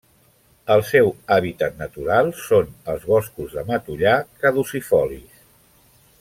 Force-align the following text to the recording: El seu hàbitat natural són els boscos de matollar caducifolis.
El 0.75 0.79
seu 0.91 1.11
hàbitat 1.35 1.77
natural 1.81 2.31
són 2.45 2.73
els 2.95 3.05
boscos 3.11 3.55
de 3.59 3.65
matollar 3.69 4.17
caducifolis. 4.47 5.47